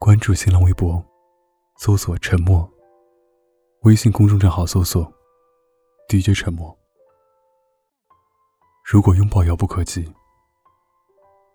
[0.00, 1.04] 关注新浪微博，
[1.76, 2.66] 搜索“沉默”。
[3.82, 5.12] 微信公众账号搜索
[6.08, 6.74] “DJ 沉默”。
[8.86, 10.08] 如果拥抱遥不可及，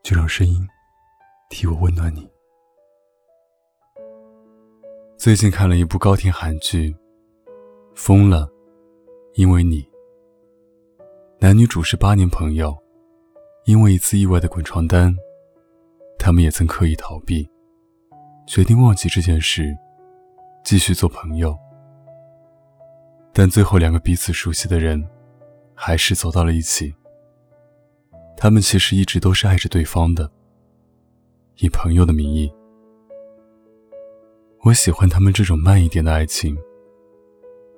[0.04, 0.68] 就让声音
[1.50, 2.30] 替我温暖你。
[5.18, 6.92] 最近看了一部高甜韩剧
[7.96, 8.46] 《疯了》，
[9.36, 9.90] 因为你。
[11.40, 12.78] 男女主是八年朋友，
[13.64, 15.16] 因为一次意外的滚床单，
[16.20, 17.50] 他们也曾刻意逃避，
[18.46, 19.76] 决定忘记这件事，
[20.64, 21.58] 继续做朋友。
[23.32, 25.04] 但最后，两个彼此熟悉的人，
[25.74, 26.94] 还是走到了一起。
[28.36, 30.30] 他们其实一直都是爱着对方的，
[31.58, 32.52] 以朋友的名义。
[34.64, 36.58] 我喜欢他们这种慢一点的爱情，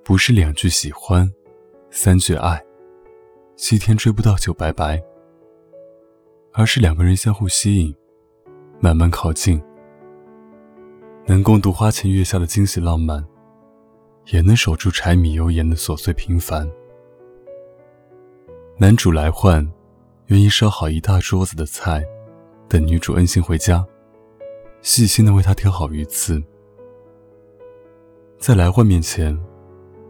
[0.04, 1.32] 不是两句喜欢，
[1.90, 2.62] 三句爱，
[3.56, 5.02] 七天追不到就拜拜，
[6.54, 7.95] 而是两个人相互吸引，
[8.80, 9.62] 慢慢靠近，
[11.26, 13.26] 能共度花前月下的惊喜浪漫，
[14.28, 16.70] 也能守住柴米油盐的琐碎平凡。
[18.78, 19.67] 男主来换。
[20.30, 22.04] 愿意烧好一大桌子的菜，
[22.67, 23.86] 等女主恩心回家，
[24.82, 26.42] 细心的为她挑好鱼刺。
[28.39, 29.39] 在来焕面前，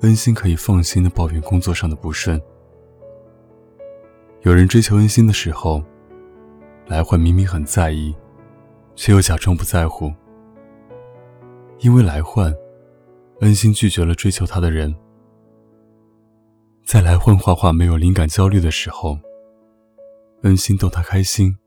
[0.04, 2.42] 恩心可以放心的抱怨工作上的不顺。
[4.44, 5.84] 有人追求恩心的时候，
[6.88, 8.16] 来焕明明很在意，
[8.96, 10.14] 却又假装不在乎。
[11.80, 12.54] 因为来焕，
[13.42, 14.96] 恩心拒绝了追求他的人。
[16.86, 19.18] 在来焕画画没有灵感焦虑的时候。
[20.44, 21.58] 恩心逗他开心，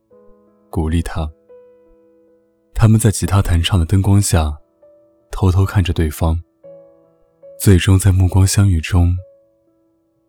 [0.70, 1.28] 鼓励他。
[2.74, 4.56] 他们在吉他弹唱的灯光下，
[5.32, 6.40] 偷偷看着对方。
[7.58, 9.16] 最终在目光相遇中，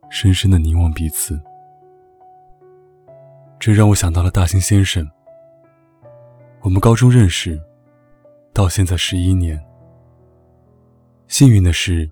[0.09, 1.39] 深深的凝望彼此。
[3.59, 5.07] 这让我想到了大兴先生。
[6.61, 7.61] 我们高中认识，
[8.51, 9.63] 到现在十一年。
[11.29, 12.09] 幸运的是，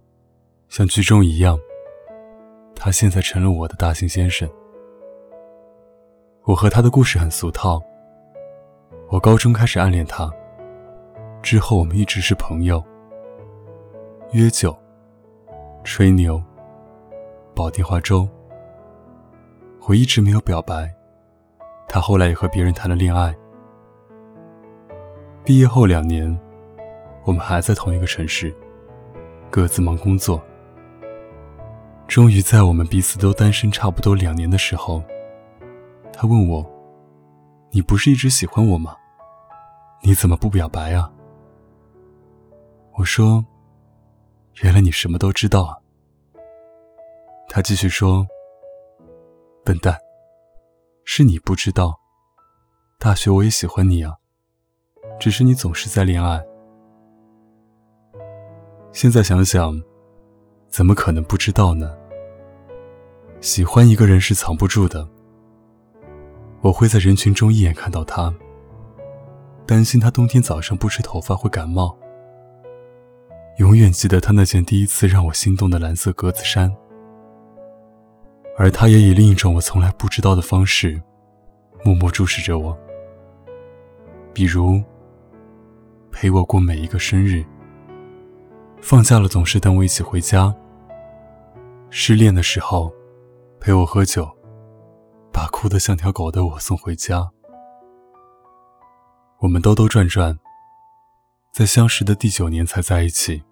[0.69, 1.59] 像剧中一样，
[2.75, 4.47] 他现在成了我的大兴先生。
[6.43, 7.81] 我和他的故事很俗套。
[9.09, 10.31] 我高中开始暗恋他，
[11.42, 12.81] 之后我们一直是朋友，
[14.33, 14.77] 约酒、
[15.83, 16.39] 吹牛、
[17.55, 18.30] 煲电话粥。
[19.87, 20.93] 我一直没有表白，
[21.89, 23.36] 他后来也和别人谈了恋爱。
[25.43, 26.39] 毕业后两年，
[27.23, 28.53] 我们还在同一个城市，
[29.49, 30.41] 各自忙工作。
[32.08, 35.03] 终于在我们彼此都单身差不多两年的时候。
[36.13, 36.65] 他问我
[37.69, 38.95] ：“你不是一直喜欢我吗？
[40.02, 41.11] 你怎么不表白啊？”
[42.97, 43.45] 我说
[44.63, 45.77] ：“原来你什么都知道啊。”
[47.49, 48.25] 他继续说
[49.63, 49.95] ：“笨蛋，
[51.03, 51.99] 是你不知道，
[52.97, 54.15] 大学我也喜欢你啊，
[55.19, 56.43] 只是你总是在恋爱。
[58.97, 59.80] 现在想想，
[60.69, 61.95] 怎么可能不知道呢？
[63.41, 65.08] 喜欢一个人是藏不住的。”
[66.61, 68.33] 我会在人群中一眼看到他，
[69.67, 71.95] 担心他冬天早上不吹头发会感冒。
[73.59, 76.75] 永远记得他那件第一次让我心动的蓝色格子衫，
[78.57, 80.99] 而他也以另一种我从来不知道的方式，
[81.83, 82.75] 默默注视着我。
[84.33, 84.81] 比如，
[86.11, 87.45] 陪我过每一个生日。
[88.82, 90.54] 放假了总是等我一起回家。
[91.89, 92.93] 失恋的时候，
[93.60, 94.30] 陪我喝酒。
[95.30, 97.30] 把哭得像条狗的我送回家。
[99.37, 100.36] 我们兜兜转转，
[101.54, 103.43] 在相识的第九年才在一起。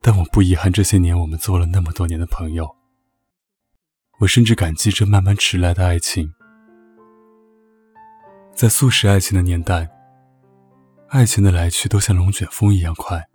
[0.00, 2.74] 但我不遗憾这些年我们做了那么多年的朋友。
[4.20, 6.32] 我甚至感激这慢慢迟来的爱情。
[8.54, 9.90] 在速食爱情的年代，
[11.08, 13.28] 爱情的来去都像龙卷风一样快。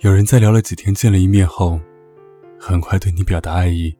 [0.00, 1.78] 有人在聊了几天、见了一面后，
[2.58, 3.94] 很快对你表达爱意。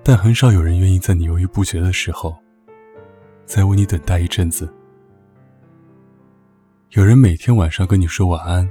[0.00, 2.36] 但很少有人愿意在你犹豫不决的时候，
[3.44, 4.72] 再为你等待一阵子。
[6.90, 8.70] 有人每天晚上跟你说晚安，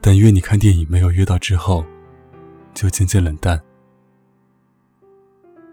[0.00, 1.84] 但约你看电影没有约到之后，
[2.72, 3.60] 就渐渐冷淡。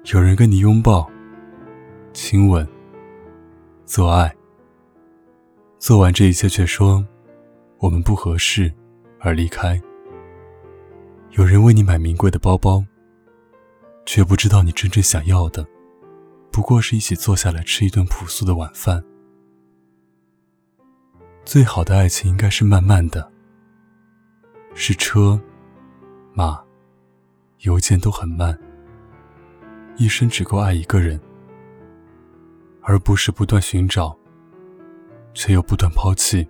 [0.06, 1.08] 有人跟你拥抱、
[2.12, 2.68] 亲吻、
[3.86, 4.36] 做爱，
[5.78, 7.06] 做完这一切却说
[7.84, 8.74] 我们不合适
[9.20, 9.80] 而离开。
[11.32, 12.82] 有人为你买名贵的包包。
[14.06, 15.66] 却不知道你真正想要的，
[16.52, 19.02] 不过是一起坐下来吃一顿朴素的晚饭。
[21.46, 23.32] 最好的爱情应该是慢慢的，
[24.76, 25.40] 是车、
[26.34, 26.62] 马、
[27.60, 28.60] 邮件都很慢，
[29.96, 31.18] 一生只够爱一个人，
[32.82, 34.14] 而不是不断寻找，
[35.34, 36.46] 却又不断抛弃，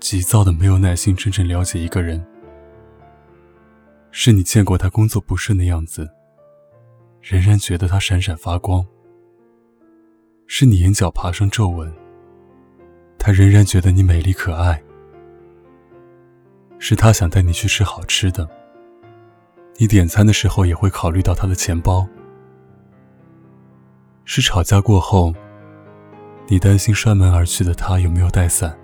[0.00, 2.24] 急躁的没有耐心真正了解一个人。
[4.10, 6.08] 是你见过他工作不顺的样子，
[7.20, 8.82] 仍然觉得他闪闪发光；
[10.46, 11.92] 是你眼角爬上皱纹，
[13.18, 14.80] 他仍然觉得你美丽可爱；
[16.78, 18.48] 是他想带你去吃好吃的，
[19.76, 22.06] 你点餐的时候也会考虑到他的钱包；
[24.24, 25.34] 是吵架过后，
[26.48, 28.78] 你担心摔门而去的他有没有带伞，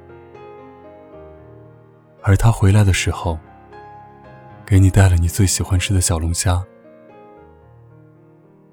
[2.22, 3.38] 而他回来的时候。
[4.64, 6.64] 给你带了你最喜欢吃的小龙虾，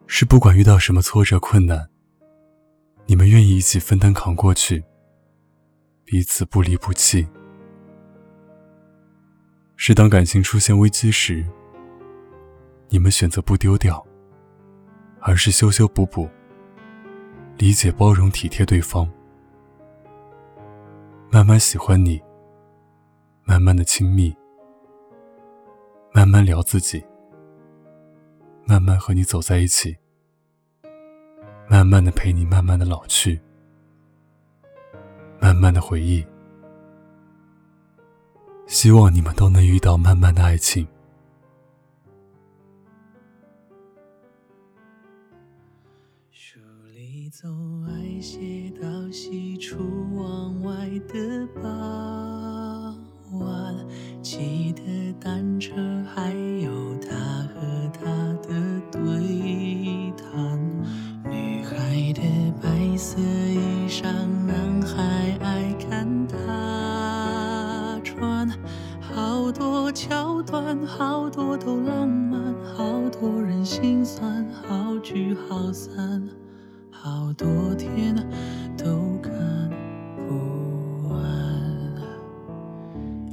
[0.08, 1.90] 是不管遇到什么挫折困难，
[3.06, 4.82] 你们愿意一起分担扛过去，
[6.06, 7.28] 彼此不离不弃。
[9.76, 11.46] 是当感情出现危机时，
[12.88, 14.02] 你们选择不丢掉，
[15.20, 16.30] 而是修修补补，
[17.58, 19.10] 理解包容体贴对方，
[21.30, 22.22] 慢慢喜欢你，
[23.50, 24.32] 慢慢的亲密。
[26.14, 27.04] 慢慢聊自己，
[28.64, 29.98] 慢慢和你走在一起，
[31.68, 33.42] 慢慢的陪你慢慢的老去，
[35.40, 36.24] 慢慢的回忆。
[38.68, 40.88] 希望你们都能遇到慢慢的爱情。
[75.12, 76.22] 聚好散，
[76.92, 78.16] 好多天
[78.78, 79.34] 都看
[80.28, 81.20] 不完。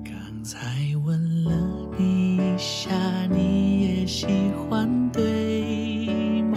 [0.02, 0.58] 刚才
[1.04, 1.52] 吻了
[1.98, 2.90] 你一下，
[3.26, 4.26] 你也喜
[4.70, 6.56] 欢对吗？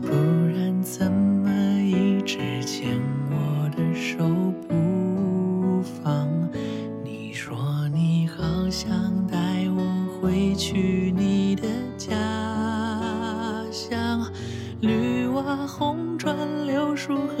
[0.00, 0.08] 不
[0.56, 1.50] 然怎么
[1.82, 2.98] 一直牵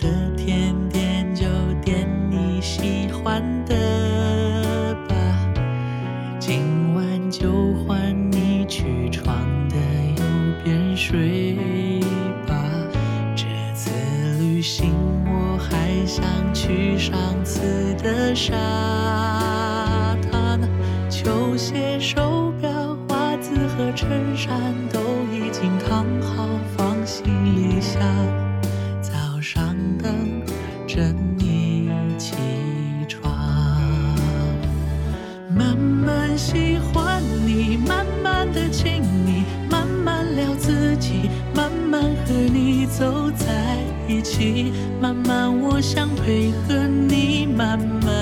[0.00, 1.44] 的甜点就
[1.84, 5.14] 点你喜欢的吧
[6.38, 9.36] 今晚就换你去床
[9.68, 9.76] 的
[10.16, 10.24] 右
[10.64, 12.00] 边睡
[12.46, 12.64] 吧。
[13.36, 13.90] 这次
[14.38, 14.92] 旅行
[15.26, 17.12] 我还想去上
[17.44, 19.29] 次的沙。
[43.00, 48.19] 走在一起，慢慢我想配合你，慢慢